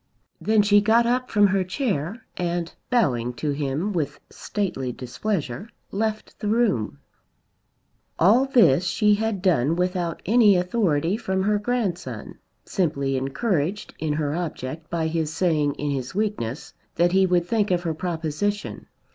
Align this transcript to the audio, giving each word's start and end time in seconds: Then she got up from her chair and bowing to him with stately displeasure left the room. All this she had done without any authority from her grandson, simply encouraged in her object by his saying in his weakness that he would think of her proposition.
Then 0.41 0.63
she 0.63 0.81
got 0.81 1.05
up 1.05 1.29
from 1.29 1.45
her 1.45 1.63
chair 1.63 2.25
and 2.35 2.73
bowing 2.89 3.33
to 3.33 3.51
him 3.51 3.93
with 3.93 4.19
stately 4.31 4.91
displeasure 4.91 5.69
left 5.91 6.39
the 6.39 6.47
room. 6.47 6.97
All 8.17 8.45
this 8.45 8.85
she 8.85 9.13
had 9.13 9.43
done 9.43 9.75
without 9.75 10.23
any 10.25 10.55
authority 10.55 11.17
from 11.17 11.43
her 11.43 11.59
grandson, 11.59 12.39
simply 12.65 13.15
encouraged 13.15 13.93
in 13.99 14.13
her 14.13 14.33
object 14.33 14.89
by 14.89 15.05
his 15.05 15.31
saying 15.31 15.75
in 15.75 15.91
his 15.91 16.15
weakness 16.15 16.73
that 16.95 17.11
he 17.11 17.27
would 17.27 17.45
think 17.47 17.69
of 17.69 17.83
her 17.83 17.93
proposition. 17.93 18.87